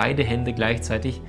[0.00, 1.20] beide Hände gleichzeitig,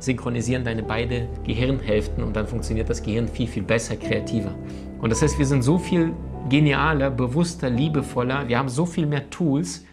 [0.00, 4.52] synchronisieren deine beiden Gehirnhälften und dann funktioniert das Gehirn viel, viel besser, kreativer.
[5.00, 6.12] Und das heißt, wir sind so viel
[6.48, 9.84] genialer, bewusster, liebevoller, wir haben so viel mehr Tools.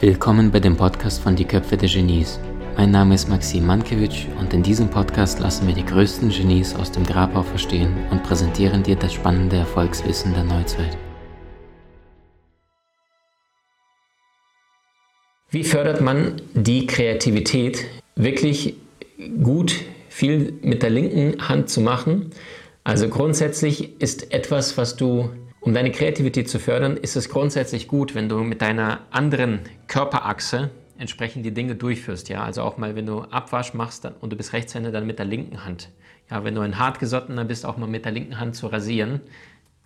[0.00, 2.40] Willkommen bei dem Podcast von Die Köpfe der Genies.
[2.76, 6.90] Mein Name ist Maxim Mankewitsch und in diesem Podcast lassen wir die größten Genies aus
[6.90, 10.98] dem Grabau verstehen und präsentieren dir das spannende Erfolgswissen der Neuzeit.
[15.50, 18.74] Wie fördert man die Kreativität, wirklich
[19.42, 19.74] gut
[20.10, 22.32] viel mit der linken Hand zu machen?
[22.84, 25.30] Also grundsätzlich ist etwas, was du,
[25.60, 30.68] um deine Kreativität zu fördern, ist es grundsätzlich gut, wenn du mit deiner anderen Körperachse
[30.98, 32.28] entsprechend die Dinge durchführst.
[32.28, 32.44] Ja?
[32.44, 35.26] Also auch mal, wenn du Abwasch machst dann, und du bist Rechtshänder, dann mit der
[35.26, 35.88] linken Hand.
[36.30, 39.22] Ja, wenn du ein hartgesottener bist, auch mal mit der linken Hand zu rasieren.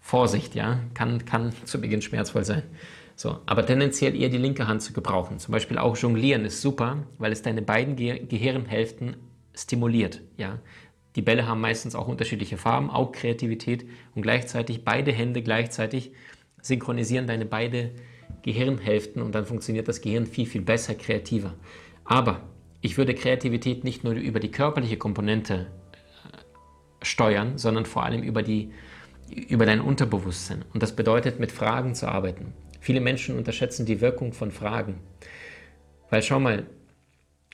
[0.00, 2.62] Vorsicht, ja, kann, kann zu Beginn schmerzvoll sein.
[3.20, 5.38] So, aber tendenziell eher die linke Hand zu gebrauchen.
[5.38, 9.14] Zum Beispiel auch Jonglieren ist super, weil es deine beiden Ge Gehirnhälften
[9.54, 10.22] stimuliert.
[10.38, 10.58] Ja?
[11.16, 16.12] Die Bälle haben meistens auch unterschiedliche Farben, auch Kreativität und gleichzeitig beide Hände gleichzeitig
[16.62, 17.90] synchronisieren deine beiden
[18.40, 21.52] Gehirnhälften und dann funktioniert das Gehirn viel, viel besser, kreativer.
[22.06, 22.40] Aber
[22.80, 28.42] ich würde Kreativität nicht nur über die körperliche Komponente äh, steuern, sondern vor allem über,
[28.42, 28.72] die,
[29.28, 30.64] über dein Unterbewusstsein.
[30.72, 32.54] Und das bedeutet, mit Fragen zu arbeiten.
[32.80, 35.00] Viele Menschen unterschätzen die Wirkung von Fragen.
[36.08, 36.66] Weil schau mal,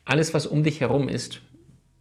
[0.04, 1.42] alles, was um dich herum ist,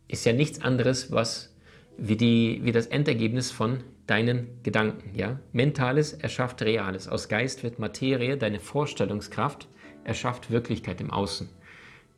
[0.07, 1.55] ist ja nichts anderes, was
[1.97, 5.15] wie, die, wie das Endergebnis von deinen Gedanken.
[5.15, 5.39] Ja?
[5.51, 7.07] Mentales erschafft Reales.
[7.07, 9.67] Aus Geist wird Materie, deine Vorstellungskraft
[10.03, 11.49] erschafft Wirklichkeit im Außen.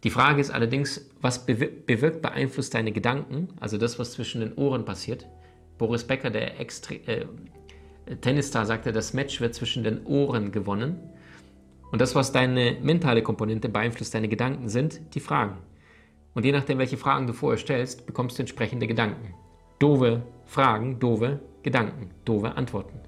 [0.04, 4.86] Die Frage ist allerdings, was bewirkt, beeinflusst deine Gedanken, also das, was zwischen den Ohren
[4.86, 5.26] passiert.
[5.78, 7.26] Boris Becker, der Extre äh,
[8.22, 10.98] Tennisstar, sagte, das Match wird zwischen den Ohren gewonnen.
[11.92, 15.58] Und das, was deine mentale Komponente beeinflusst, deine Gedanken sind, die Fragen.
[16.34, 19.34] Und je nachdem, welche Fragen du vorher stellst, bekommst du entsprechende Gedanken.
[19.80, 23.00] Dove Fragen, dove Gedanken, dove Antworten.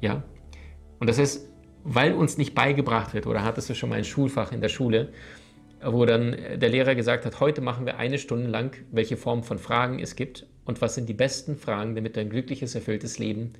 [0.00, 0.22] Ja?
[0.98, 1.48] Und das heißt,
[1.84, 5.12] weil uns nicht beigebracht wird, oder hattest du schon mal ein Schulfach in der Schule,
[5.84, 9.58] wo dann der Lehrer gesagt hat, heute machen wir eine Stunde lang, welche Form von
[9.58, 13.52] Fragen es gibt und was sind die besten Fragen, damit du ein glückliches, erfülltes Leben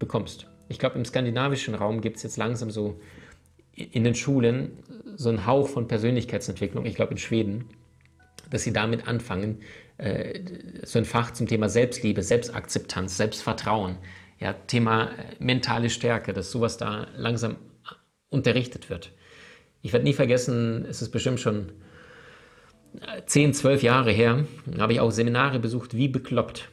[0.00, 0.48] bekommst.
[0.68, 3.00] Ich glaube, im skandinavischen Raum gibt es jetzt langsam so
[3.72, 4.72] in den Schulen
[5.14, 6.84] so einen Hauch von Persönlichkeitsentwicklung.
[6.86, 7.66] Ich glaube, in Schweden
[8.50, 9.60] dass sie damit anfangen,
[9.98, 10.40] äh,
[10.82, 13.96] so ein Fach zum Thema Selbstliebe, Selbstakzeptanz, Selbstvertrauen,
[14.38, 17.56] ja, Thema äh, mentale Stärke, dass sowas da langsam
[18.28, 19.12] unterrichtet wird.
[19.82, 21.72] Ich werde nie vergessen, es ist bestimmt schon
[23.26, 24.44] 10, äh, 12 Jahre her,
[24.78, 26.68] habe ich auch Seminare besucht, wie bekloppt.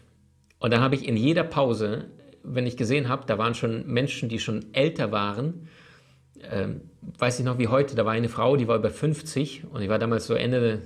[0.60, 2.06] Und da habe ich in jeder Pause,
[2.54, 5.68] wenn ich gesehen habe, da waren schon Menschen, die schon älter waren,
[6.52, 6.82] ähm,
[7.18, 9.90] weiß ich noch wie heute, da war eine Frau, die war über 50 und ich
[9.90, 10.82] war damals so Ende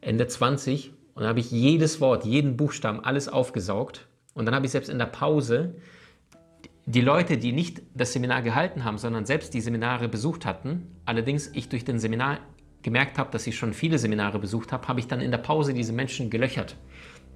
[0.00, 4.06] Ende 20 und dann habe ich jedes Wort, jeden Buchstaben, alles aufgesaugt.
[4.34, 5.74] Und dann habe ich selbst in der Pause
[6.84, 11.50] die Leute, die nicht das Seminar gehalten haben, sondern selbst die Seminare besucht hatten, allerdings
[11.54, 12.38] ich durch den Seminar
[12.82, 15.74] gemerkt habe, dass ich schon viele Seminare besucht habe, habe ich dann in der Pause
[15.74, 16.76] diese Menschen gelöchert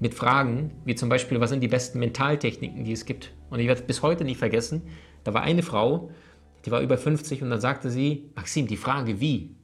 [0.00, 3.32] mit Fragen, wie zum Beispiel, was sind die besten Mentaltechniken, die es gibt.
[3.50, 4.82] Und ich werde es bis heute nicht vergessen,
[5.24, 6.10] da war eine Frau,
[6.64, 9.54] die war über 50 und dann sagte sie, Maxim, die Frage wie?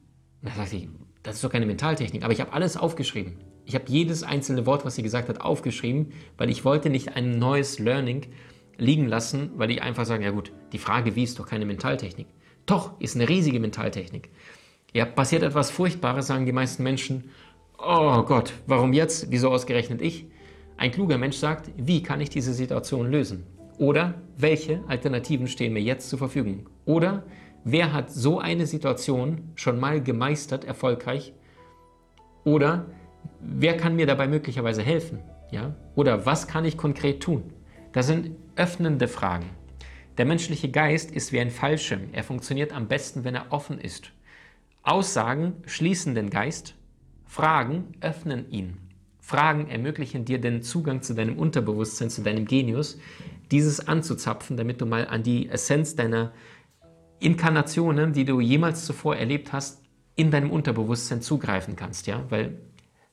[0.41, 0.89] Und da sagte ich,
[1.23, 3.39] das ist doch keine Mentaltechnik, aber ich habe alles aufgeschrieben.
[3.65, 7.37] Ich habe jedes einzelne Wort, was sie gesagt hat, aufgeschrieben, weil ich wollte nicht ein
[7.37, 8.27] neues Learning
[8.77, 12.27] liegen lassen, weil ich einfach sage, ja gut, die Frage wie ist doch keine Mentaltechnik.
[12.65, 14.29] Doch, ist eine riesige Mentaltechnik.
[14.93, 17.31] Ja, passiert etwas Furchtbares, sagen die meisten Menschen,
[17.77, 19.31] oh Gott, warum jetzt?
[19.31, 20.25] Wieso ausgerechnet ich?
[20.77, 23.45] Ein kluger Mensch sagt, wie kann ich diese Situation lösen?
[23.77, 26.69] Oder welche Alternativen stehen mir jetzt zur Verfügung?
[26.85, 27.23] Oder
[27.69, 31.33] Wer hat so eine Situation schon mal gemeistert, erfolgreich?
[32.45, 32.85] Oder
[33.41, 35.19] wer kann mir dabei möglicherweise helfen?
[35.51, 35.75] Ja?
[35.93, 37.51] Oder was kann ich konkret tun?
[37.91, 39.49] Das sind öffnende Fragen.
[40.17, 42.07] Der menschliche Geist ist wie ein Fallschirm.
[42.13, 44.13] Er funktioniert am besten, wenn er offen ist.
[44.83, 46.73] Aussagen schließen den Geist,
[47.27, 48.77] Fragen öffnen ihn.
[49.19, 52.97] Fragen ermöglichen dir den Zugang zu deinem Unterbewusstsein, zu deinem Genius,
[53.51, 56.31] dieses anzuzapfen, damit du mal an die Essenz deiner
[57.19, 59.83] Inkarnationen, die du jemals zuvor erlebt hast,
[60.15, 62.57] in deinem Unterbewusstsein zugreifen kannst, ja, weil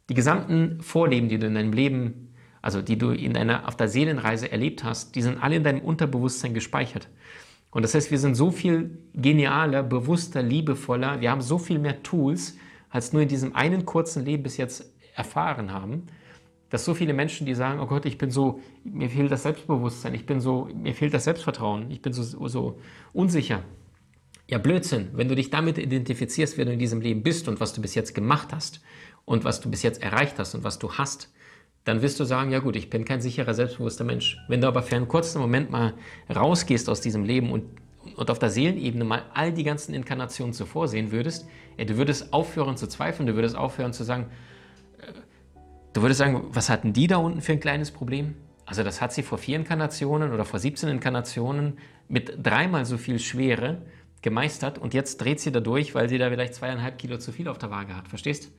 [0.09, 3.89] die gesamten Vorleben, die du in deinem Leben, also die du in deiner, auf der
[3.89, 7.09] Seelenreise erlebt hast, die sind alle in deinem Unterbewusstsein gespeichert.
[7.71, 12.03] Und das heißt, wir sind so viel genialer, bewusster, liebevoller, wir haben so viel mehr
[12.03, 12.57] Tools,
[12.95, 16.07] als nur in diesem einen kurzen Leben bis jetzt erfahren haben,
[16.71, 20.15] dass so viele Menschen, die sagen, oh Gott, ich bin so, mir fehlt das Selbstbewusstsein,
[20.15, 22.79] ich bin so, mir fehlt das Selbstvertrauen, ich bin so, so
[23.13, 23.65] unsicher.
[24.47, 25.09] Ja, Blödsinn.
[25.13, 27.97] Wenn du dich damit identifizierst, wer du in diesem Leben bist und was du bis
[27.97, 28.81] jetzt gemacht hast
[29.25, 31.33] und was du bis jetzt erreicht hast und was du hast,
[31.83, 34.39] dann wirst du sagen, ja gut, ich bin kein sicherer, selbstbewusster Mensch.
[34.47, 35.95] Wenn du aber für einen kurzen Moment mal
[36.33, 37.65] rausgehst aus diesem Leben und,
[38.17, 41.47] und auf der Seelenebene mal all die ganzen Inkarnationen zuvor sehen würdest,
[41.77, 44.27] ja, du würdest aufhören zu zweifeln, du würdest aufhören zu sagen,
[44.99, 45.13] äh,
[45.93, 48.35] du würdest sagen, was hatten die da unten für ein kleines Problem?
[48.67, 51.79] Also das hat sie vor vier Inkarnationen oder vor 17 Inkarnationen
[52.09, 53.83] mit dreimal so viel Schwere
[54.23, 57.47] gemeistert und jetzt dreht sie da durch, weil sie da vielleicht zweieinhalb Kilo zu viel
[57.49, 58.09] auf der Waage hat.
[58.09, 58.51] Verstehst?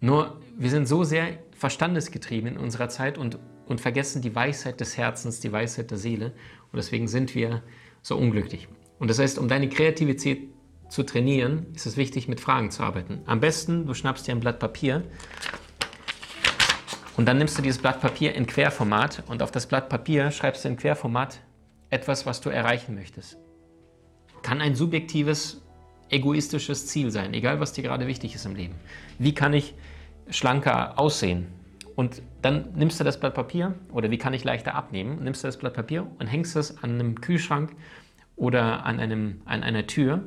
[0.00, 4.96] Nur wir sind so sehr verstandesgetrieben in unserer Zeit und, und vergessen die Weisheit des
[4.96, 6.32] Herzens, die Weisheit der Seele.
[6.72, 7.62] Und deswegen sind wir
[8.02, 8.68] so unglücklich.
[8.98, 10.48] Und das heißt, um deine Kreativität
[10.88, 13.20] zu trainieren, ist es wichtig, mit Fragen zu arbeiten.
[13.26, 15.04] Am besten, du schnappst dir ein Blatt Papier
[17.16, 20.64] und dann nimmst du dieses Blatt Papier in Querformat und auf das Blatt Papier schreibst
[20.64, 21.40] du in Querformat
[21.90, 23.38] etwas, was du erreichen möchtest
[24.42, 25.60] kann ein subjektives,
[26.10, 28.74] egoistisches Ziel sein, egal was dir gerade wichtig ist im Leben.
[29.18, 29.74] Wie kann ich
[30.30, 31.48] schlanker aussehen?
[31.98, 35.20] Und dann nimmst du das Blatt Papier oder wie kann ich leichter abnehmen?
[35.24, 37.74] Nimmst du das Blatt Papier und hängst es an einem Kühlschrank
[38.36, 40.22] oder an, einem, an einer Tür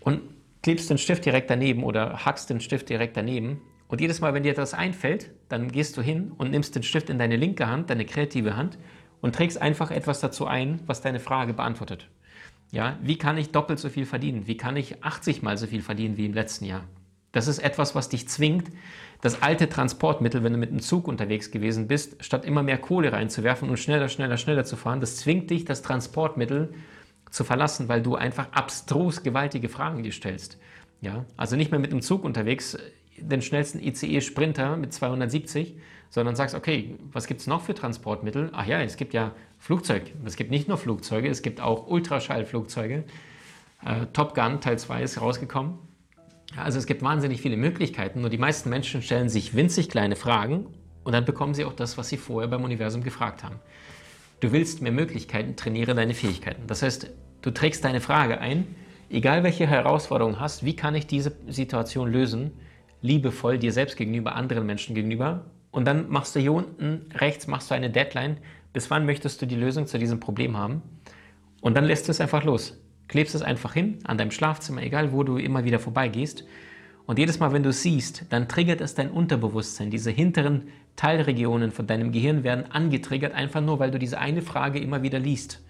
[0.00, 0.20] und
[0.62, 3.62] klebst den Stift direkt daneben oder hackst den Stift direkt daneben.
[3.88, 7.08] Und jedes Mal, wenn dir das einfällt, dann gehst du hin und nimmst den Stift
[7.08, 8.76] in deine linke Hand, deine kreative Hand
[9.22, 12.10] und trägst einfach etwas dazu ein, was deine Frage beantwortet.
[12.70, 14.46] Ja, wie kann ich doppelt so viel verdienen?
[14.46, 16.84] Wie kann ich 80 mal so viel verdienen wie im letzten Jahr?
[17.36, 18.70] Das ist etwas, was dich zwingt,
[19.20, 23.12] das alte Transportmittel, wenn du mit einem Zug unterwegs gewesen bist, statt immer mehr Kohle
[23.12, 26.72] reinzuwerfen und schneller, schneller, schneller zu fahren, das zwingt dich, das Transportmittel
[27.30, 30.58] zu verlassen, weil du einfach abstrus gewaltige Fragen dir stellst.
[31.02, 32.78] Ja, also nicht mehr mit einem Zug unterwegs,
[33.18, 35.76] den schnellsten ICE Sprinter mit 270,
[36.08, 38.48] sondern sagst, okay, was gibt es noch für Transportmittel?
[38.54, 40.04] Ach ja, es gibt ja Flugzeug.
[40.24, 43.04] Es gibt nicht nur Flugzeuge, es gibt auch Ultraschallflugzeuge.
[43.84, 45.74] Äh, Top Gun Teil 2 ist rausgekommen.
[46.54, 50.66] Also es gibt wahnsinnig viele Möglichkeiten, nur die meisten Menschen stellen sich winzig kleine Fragen
[51.04, 53.56] und dann bekommen sie auch das, was sie vorher beim Universum gefragt haben.
[54.40, 56.66] Du willst mehr Möglichkeiten, trainiere deine Fähigkeiten.
[56.66, 57.10] Das heißt,
[57.42, 58.66] du trägst deine Frage ein,
[59.10, 62.52] egal welche Herausforderung hast, wie kann ich diese Situation lösen,
[63.02, 65.46] liebevoll dir selbst gegenüber, anderen Menschen gegenüber.
[65.70, 68.38] Und dann machst du hier unten rechts machst du eine Deadline,
[68.72, 70.82] bis wann möchtest du die Lösung zu diesem Problem haben.
[71.60, 72.78] Und dann lässt du es einfach los.
[73.08, 76.44] Klebst es einfach hin an deinem Schlafzimmer, egal wo du immer wieder vorbeigehst.
[77.06, 79.90] Und jedes Mal, wenn du es siehst, dann triggert es dein Unterbewusstsein.
[79.90, 80.64] Diese hinteren
[80.96, 85.20] Teilregionen von deinem Gehirn werden angetriggert, einfach nur, weil du diese eine Frage immer wieder
[85.20, 85.62] liest.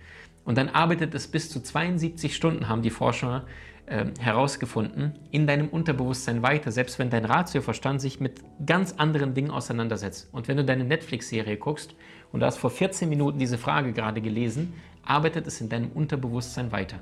[0.45, 3.45] Und dann arbeitet es bis zu 72 Stunden, haben die Forscher
[3.87, 9.51] äh, herausgefunden, in deinem Unterbewusstsein weiter, selbst wenn dein Ratioverstand sich mit ganz anderen Dingen
[9.51, 10.29] auseinandersetzt.
[10.33, 11.95] Und wenn du deine Netflix-Serie guckst
[12.33, 14.73] und du hast vor 14 Minuten diese Frage gerade gelesen,
[15.07, 16.99] arbeitet es in deinem Unterbewusstsein weiter.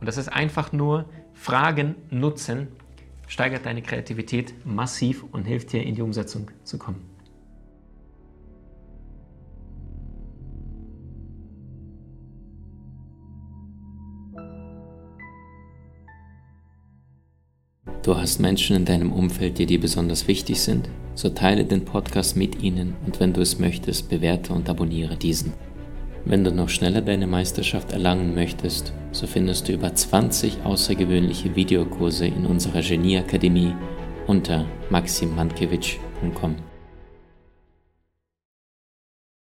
[0.00, 2.68] Und das ist einfach nur Fragen nutzen,
[3.26, 7.12] steigert deine Kreativität massiv und hilft dir in die Umsetzung zu kommen.
[18.02, 20.88] Du hast Menschen in deinem Umfeld, die dir besonders wichtig sind?
[21.14, 25.52] So teile den Podcast mit ihnen und wenn du es möchtest, bewerte und abonniere diesen.
[26.24, 32.26] Wenn du noch schneller deine Meisterschaft erlangen möchtest, so findest du über 20 außergewöhnliche Videokurse
[32.26, 33.74] in unserer Genieakademie
[34.26, 36.71] unter maximmankiewicz.com.